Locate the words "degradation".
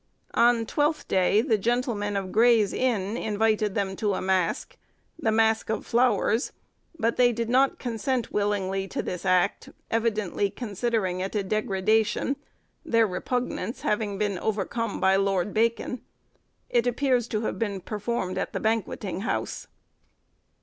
11.43-12.35